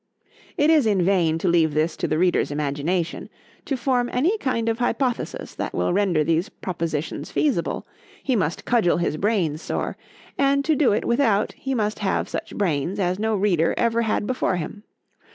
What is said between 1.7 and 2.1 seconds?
this to